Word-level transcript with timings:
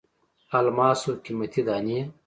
الماسو 0.57 1.11
قیمتي 1.23 1.61
دانې. 1.67 1.99